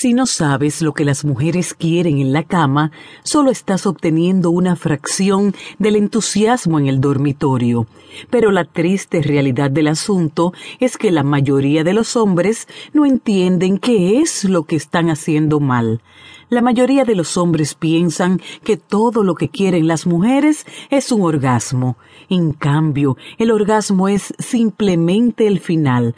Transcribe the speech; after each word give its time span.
Si 0.00 0.14
no 0.14 0.24
sabes 0.24 0.80
lo 0.80 0.94
que 0.94 1.04
las 1.04 1.26
mujeres 1.26 1.74
quieren 1.74 2.20
en 2.20 2.32
la 2.32 2.42
cama, 2.42 2.90
solo 3.22 3.50
estás 3.50 3.84
obteniendo 3.84 4.48
una 4.50 4.74
fracción 4.74 5.54
del 5.78 5.94
entusiasmo 5.94 6.78
en 6.78 6.86
el 6.86 7.02
dormitorio. 7.02 7.86
Pero 8.30 8.50
la 8.50 8.64
triste 8.64 9.20
realidad 9.20 9.70
del 9.70 9.88
asunto 9.88 10.54
es 10.78 10.96
que 10.96 11.10
la 11.10 11.22
mayoría 11.22 11.84
de 11.84 11.92
los 11.92 12.16
hombres 12.16 12.66
no 12.94 13.04
entienden 13.04 13.76
qué 13.76 14.20
es 14.22 14.44
lo 14.44 14.62
que 14.62 14.76
están 14.76 15.10
haciendo 15.10 15.60
mal. 15.60 16.00
La 16.48 16.62
mayoría 16.62 17.04
de 17.04 17.14
los 17.14 17.36
hombres 17.36 17.74
piensan 17.74 18.40
que 18.64 18.78
todo 18.78 19.22
lo 19.22 19.34
que 19.34 19.50
quieren 19.50 19.86
las 19.86 20.06
mujeres 20.06 20.64
es 20.88 21.12
un 21.12 21.20
orgasmo. 21.20 21.98
En 22.30 22.54
cambio, 22.54 23.18
el 23.36 23.50
orgasmo 23.50 24.08
es 24.08 24.32
simplemente 24.38 25.46
el 25.46 25.60
final, 25.60 26.14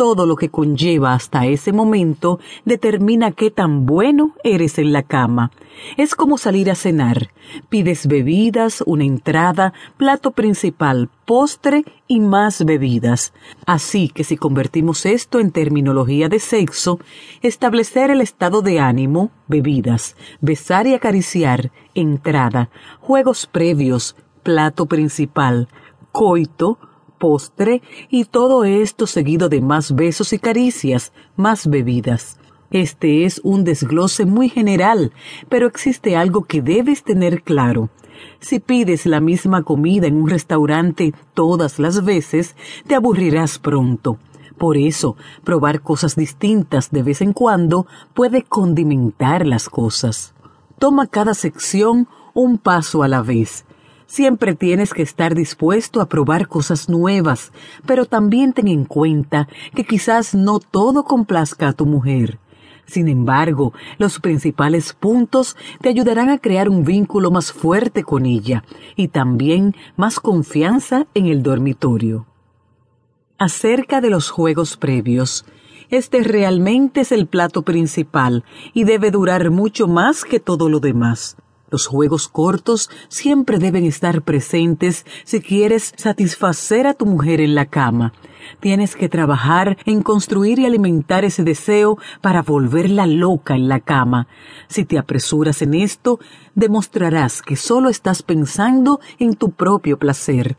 todo 0.00 0.24
lo 0.24 0.34
que 0.34 0.48
conlleva 0.48 1.12
hasta 1.12 1.44
ese 1.44 1.74
momento 1.74 2.40
determina 2.64 3.32
qué 3.32 3.50
tan 3.50 3.84
bueno 3.84 4.34
eres 4.42 4.78
en 4.78 4.94
la 4.94 5.02
cama. 5.02 5.50
Es 5.98 6.14
como 6.14 6.38
salir 6.38 6.70
a 6.70 6.74
cenar. 6.74 7.28
Pides 7.68 8.06
bebidas, 8.06 8.82
una 8.86 9.04
entrada, 9.04 9.74
plato 9.98 10.30
principal, 10.30 11.10
postre 11.26 11.84
y 12.08 12.20
más 12.20 12.64
bebidas. 12.64 13.34
Así 13.66 14.08
que 14.08 14.24
si 14.24 14.38
convertimos 14.38 15.04
esto 15.04 15.38
en 15.38 15.50
terminología 15.50 16.30
de 16.30 16.38
sexo, 16.38 16.98
establecer 17.42 18.10
el 18.10 18.22
estado 18.22 18.62
de 18.62 18.80
ánimo, 18.80 19.30
bebidas, 19.48 20.16
besar 20.40 20.86
y 20.86 20.94
acariciar, 20.94 21.72
entrada, 21.94 22.70
juegos 23.00 23.46
previos, 23.46 24.16
plato 24.42 24.86
principal, 24.86 25.68
coito, 26.10 26.78
postre 27.20 27.82
y 28.08 28.24
todo 28.24 28.64
esto 28.64 29.06
seguido 29.06 29.48
de 29.48 29.60
más 29.60 29.94
besos 29.94 30.32
y 30.32 30.40
caricias, 30.40 31.12
más 31.36 31.68
bebidas. 31.68 32.40
Este 32.72 33.24
es 33.24 33.40
un 33.44 33.62
desglose 33.62 34.24
muy 34.24 34.48
general, 34.48 35.12
pero 35.48 35.68
existe 35.68 36.16
algo 36.16 36.44
que 36.44 36.62
debes 36.62 37.04
tener 37.04 37.42
claro. 37.42 37.90
Si 38.40 38.58
pides 38.58 39.06
la 39.06 39.20
misma 39.20 39.62
comida 39.62 40.06
en 40.06 40.16
un 40.16 40.28
restaurante 40.28 41.12
todas 41.34 41.78
las 41.78 42.04
veces, 42.04 42.56
te 42.86 42.94
aburrirás 42.94 43.58
pronto. 43.58 44.18
Por 44.56 44.76
eso, 44.76 45.16
probar 45.44 45.80
cosas 45.80 46.16
distintas 46.16 46.90
de 46.90 47.02
vez 47.02 47.22
en 47.22 47.32
cuando 47.32 47.86
puede 48.14 48.42
condimentar 48.42 49.46
las 49.46 49.68
cosas. 49.68 50.34
Toma 50.78 51.06
cada 51.06 51.34
sección 51.34 52.08
un 52.34 52.58
paso 52.58 53.02
a 53.02 53.08
la 53.08 53.22
vez. 53.22 53.64
Siempre 54.10 54.56
tienes 54.56 54.92
que 54.92 55.02
estar 55.02 55.36
dispuesto 55.36 56.00
a 56.00 56.08
probar 56.08 56.48
cosas 56.48 56.88
nuevas, 56.88 57.52
pero 57.86 58.06
también 58.06 58.52
ten 58.52 58.66
en 58.66 58.84
cuenta 58.84 59.46
que 59.72 59.84
quizás 59.84 60.34
no 60.34 60.58
todo 60.58 61.04
complazca 61.04 61.68
a 61.68 61.72
tu 61.74 61.86
mujer. 61.86 62.40
Sin 62.86 63.06
embargo, 63.06 63.72
los 63.98 64.18
principales 64.18 64.94
puntos 64.94 65.56
te 65.80 65.90
ayudarán 65.90 66.28
a 66.28 66.38
crear 66.38 66.68
un 66.68 66.82
vínculo 66.82 67.30
más 67.30 67.52
fuerte 67.52 68.02
con 68.02 68.26
ella 68.26 68.64
y 68.96 69.06
también 69.06 69.76
más 69.96 70.18
confianza 70.18 71.06
en 71.14 71.26
el 71.26 71.44
dormitorio. 71.44 72.26
Acerca 73.38 74.00
de 74.00 74.10
los 74.10 74.28
juegos 74.28 74.76
previos, 74.76 75.44
este 75.88 76.24
realmente 76.24 77.02
es 77.02 77.12
el 77.12 77.28
plato 77.28 77.62
principal 77.62 78.42
y 78.74 78.82
debe 78.82 79.12
durar 79.12 79.52
mucho 79.52 79.86
más 79.86 80.24
que 80.24 80.40
todo 80.40 80.68
lo 80.68 80.80
demás. 80.80 81.36
Los 81.70 81.86
juegos 81.86 82.26
cortos 82.26 82.90
siempre 83.08 83.58
deben 83.58 83.84
estar 83.84 84.22
presentes 84.22 85.06
si 85.24 85.40
quieres 85.40 85.94
satisfacer 85.96 86.86
a 86.86 86.94
tu 86.94 87.06
mujer 87.06 87.40
en 87.40 87.54
la 87.54 87.66
cama. 87.66 88.12
Tienes 88.58 88.96
que 88.96 89.08
trabajar 89.08 89.78
en 89.86 90.02
construir 90.02 90.58
y 90.58 90.66
alimentar 90.66 91.24
ese 91.24 91.44
deseo 91.44 91.98
para 92.20 92.42
volverla 92.42 93.06
loca 93.06 93.54
en 93.54 93.68
la 93.68 93.78
cama. 93.78 94.26
Si 94.68 94.84
te 94.84 94.98
apresuras 94.98 95.62
en 95.62 95.74
esto, 95.74 96.18
demostrarás 96.54 97.42
que 97.42 97.54
solo 97.54 97.88
estás 97.88 98.22
pensando 98.22 99.00
en 99.18 99.34
tu 99.34 99.52
propio 99.52 99.98
placer. 99.98 100.56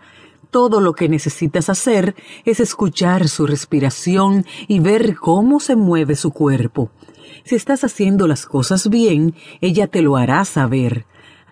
Todo 0.50 0.82
lo 0.82 0.94
que 0.94 1.10
necesitas 1.10 1.70
hacer 1.70 2.16
es 2.46 2.60
escuchar 2.60 3.28
su 3.30 3.48
respiración 3.48 4.46
y 4.68 4.80
ver 4.80 5.16
cómo 5.16 5.60
se 5.60 5.76
mueve 5.76 6.16
su 6.16 6.32
cuerpo. 6.32 6.92
Si 7.44 7.56
estás 7.56 7.84
haciendo 7.84 8.28
las 8.28 8.46
cosas 8.46 8.90
bien, 8.90 9.36
ella 9.62 9.88
te 9.88 10.02
lo 10.02 10.18
hará 10.18 10.46
saber. 10.46 11.06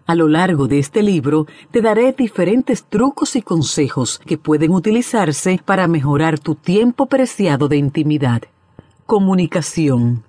A 0.05 0.15
lo 0.15 0.27
largo 0.27 0.67
de 0.67 0.79
este 0.79 1.03
libro 1.03 1.45
te 1.69 1.81
daré 1.81 2.13
diferentes 2.13 2.83
trucos 2.83 3.35
y 3.35 3.43
consejos 3.43 4.19
que 4.25 4.39
pueden 4.39 4.71
utilizarse 4.71 5.59
para 5.63 5.87
mejorar 5.87 6.39
tu 6.39 6.55
tiempo 6.55 7.05
preciado 7.05 7.67
de 7.67 7.77
intimidad. 7.77 8.41
Comunicación. 9.05 10.23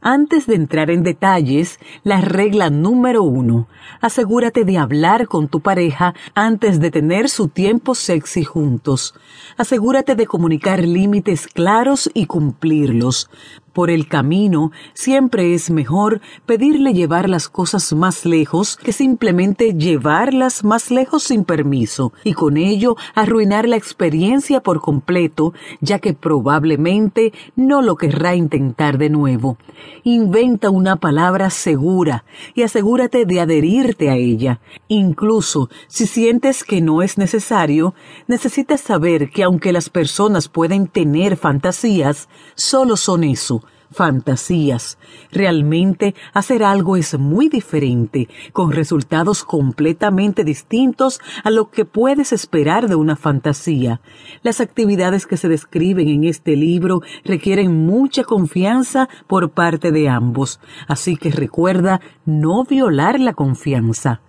Antes 0.00 0.46
de 0.46 0.54
entrar 0.54 0.90
en 0.90 1.02
detalles, 1.02 1.80
la 2.04 2.20
regla 2.20 2.70
número 2.70 3.24
uno, 3.24 3.66
asegúrate 4.00 4.64
de 4.64 4.78
hablar 4.78 5.26
con 5.26 5.48
tu 5.48 5.60
pareja 5.60 6.14
antes 6.36 6.78
de 6.78 6.92
tener 6.92 7.28
su 7.28 7.48
tiempo 7.48 7.96
sexy 7.96 8.44
juntos. 8.44 9.14
Asegúrate 9.56 10.14
de 10.14 10.26
comunicar 10.26 10.84
límites 10.84 11.48
claros 11.48 12.08
y 12.14 12.26
cumplirlos. 12.26 13.28
Por 13.72 13.90
el 13.90 14.08
camino, 14.08 14.72
siempre 14.94 15.54
es 15.54 15.70
mejor 15.70 16.20
pedirle 16.46 16.94
llevar 16.94 17.28
las 17.28 17.48
cosas 17.48 17.92
más 17.92 18.24
lejos 18.24 18.76
que 18.76 18.92
simplemente 18.92 19.74
llevarlas 19.74 20.64
más 20.64 20.90
lejos 20.90 21.24
sin 21.24 21.44
permiso 21.44 22.12
y 22.24 22.32
con 22.32 22.56
ello 22.56 22.96
arruinar 23.14 23.68
la 23.68 23.76
experiencia 23.76 24.60
por 24.60 24.80
completo, 24.80 25.52
ya 25.80 25.98
que 25.98 26.14
probablemente 26.14 27.32
no 27.56 27.82
lo 27.82 27.96
querrá 27.96 28.34
intentar 28.34 28.98
de 28.98 29.10
nuevo. 29.10 29.58
Inventa 30.02 30.70
una 30.70 30.96
palabra 30.96 31.50
segura 31.50 32.24
y 32.54 32.62
asegúrate 32.62 33.26
de 33.26 33.40
adherirte 33.40 34.10
a 34.10 34.16
ella. 34.16 34.60
Incluso 34.88 35.68
si 35.86 36.06
sientes 36.06 36.64
que 36.64 36.80
no 36.80 37.02
es 37.02 37.18
necesario, 37.18 37.94
necesitas 38.26 38.80
saber 38.80 39.30
que 39.30 39.42
aunque 39.42 39.72
las 39.72 39.90
personas 39.90 40.48
pueden 40.48 40.88
tener 40.88 41.36
fantasías, 41.36 42.28
solo 42.54 42.96
son 42.96 43.24
eso, 43.24 43.62
fantasías. 43.90 44.98
Realmente 45.32 46.14
hacer 46.32 46.62
algo 46.62 46.96
es 46.96 47.18
muy 47.18 47.48
diferente, 47.48 48.28
con 48.52 48.72
resultados 48.72 49.44
completamente 49.44 50.44
distintos 50.44 51.20
a 51.44 51.50
lo 51.50 51.70
que 51.70 51.84
puedes 51.84 52.32
esperar 52.32 52.88
de 52.88 52.94
una 52.94 53.16
fantasía. 53.16 54.00
Las 54.42 54.60
actividades 54.60 55.26
que 55.26 55.36
se 55.36 55.48
describen 55.48 56.08
en 56.08 56.24
este 56.24 56.56
libro 56.56 57.02
requieren 57.24 57.86
mucha 57.86 58.24
confianza 58.24 59.08
por 59.26 59.50
parte 59.50 59.92
de 59.92 60.08
ambos, 60.08 60.60
así 60.86 61.16
que 61.16 61.30
recuerda 61.30 62.00
no 62.24 62.64
violar 62.64 63.20
la 63.20 63.32
confianza. 63.32 64.20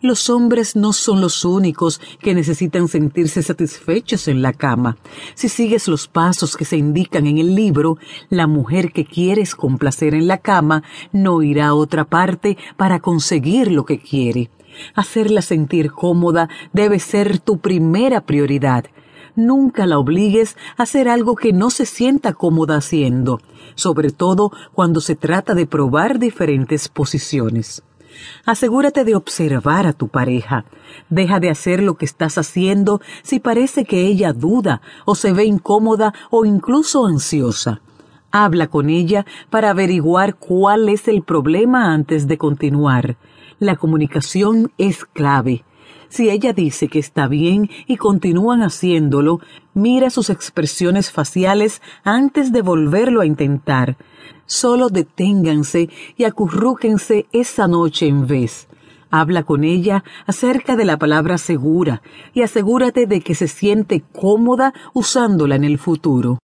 Los 0.00 0.28
hombres 0.28 0.76
no 0.76 0.92
son 0.92 1.20
los 1.20 1.44
únicos 1.44 2.00
que 2.20 2.34
necesitan 2.34 2.88
sentirse 2.88 3.42
satisfechos 3.42 4.28
en 4.28 4.42
la 4.42 4.52
cama. 4.52 4.96
Si 5.34 5.48
sigues 5.48 5.88
los 5.88 6.08
pasos 6.08 6.56
que 6.56 6.64
se 6.64 6.76
indican 6.76 7.26
en 7.26 7.38
el 7.38 7.54
libro, 7.54 7.98
la 8.28 8.46
mujer 8.46 8.92
que 8.92 9.04
quieres 9.04 9.54
complacer 9.54 10.14
en 10.14 10.26
la 10.26 10.38
cama 10.38 10.82
no 11.12 11.42
irá 11.42 11.68
a 11.68 11.74
otra 11.74 12.04
parte 12.04 12.58
para 12.76 13.00
conseguir 13.00 13.70
lo 13.70 13.84
que 13.84 13.98
quiere. 13.98 14.50
Hacerla 14.94 15.42
sentir 15.42 15.90
cómoda 15.92 16.48
debe 16.72 16.98
ser 16.98 17.38
tu 17.38 17.58
primera 17.58 18.20
prioridad. 18.20 18.84
Nunca 19.36 19.86
la 19.86 19.98
obligues 19.98 20.56
a 20.76 20.84
hacer 20.84 21.08
algo 21.08 21.34
que 21.34 21.52
no 21.52 21.70
se 21.70 21.86
sienta 21.86 22.34
cómoda 22.34 22.76
haciendo, 22.76 23.40
sobre 23.74 24.10
todo 24.10 24.52
cuando 24.72 25.00
se 25.00 25.16
trata 25.16 25.54
de 25.54 25.66
probar 25.66 26.18
diferentes 26.18 26.88
posiciones. 26.88 27.82
Asegúrate 28.44 29.04
de 29.04 29.14
observar 29.14 29.86
a 29.86 29.92
tu 29.92 30.08
pareja. 30.08 30.64
Deja 31.08 31.40
de 31.40 31.50
hacer 31.50 31.82
lo 31.82 31.94
que 31.94 32.04
estás 32.04 32.38
haciendo 32.38 33.00
si 33.22 33.40
parece 33.40 33.84
que 33.84 34.06
ella 34.06 34.32
duda 34.32 34.80
o 35.04 35.14
se 35.14 35.32
ve 35.32 35.44
incómoda 35.44 36.14
o 36.30 36.44
incluso 36.44 37.06
ansiosa. 37.06 37.80
Habla 38.30 38.66
con 38.66 38.90
ella 38.90 39.24
para 39.48 39.70
averiguar 39.70 40.34
cuál 40.34 40.88
es 40.88 41.06
el 41.08 41.22
problema 41.22 41.92
antes 41.92 42.26
de 42.26 42.36
continuar. 42.38 43.16
La 43.60 43.76
comunicación 43.76 44.72
es 44.76 45.04
clave. 45.04 45.64
Si 46.14 46.30
ella 46.30 46.52
dice 46.52 46.86
que 46.86 47.00
está 47.00 47.26
bien 47.26 47.68
y 47.88 47.96
continúan 47.96 48.62
haciéndolo, 48.62 49.40
mira 49.74 50.10
sus 50.10 50.30
expresiones 50.30 51.10
faciales 51.10 51.82
antes 52.04 52.52
de 52.52 52.62
volverlo 52.62 53.20
a 53.20 53.26
intentar. 53.26 53.96
Solo 54.46 54.90
deténganse 54.90 55.90
y 56.16 56.22
acurrúquense 56.22 57.26
esa 57.32 57.66
noche 57.66 58.06
en 58.06 58.28
vez. 58.28 58.68
Habla 59.10 59.42
con 59.42 59.64
ella 59.64 60.04
acerca 60.24 60.76
de 60.76 60.84
la 60.84 61.00
palabra 61.00 61.36
segura 61.36 62.00
y 62.32 62.42
asegúrate 62.42 63.06
de 63.06 63.20
que 63.20 63.34
se 63.34 63.48
siente 63.48 64.04
cómoda 64.12 64.72
usándola 64.92 65.56
en 65.56 65.64
el 65.64 65.78
futuro. 65.78 66.38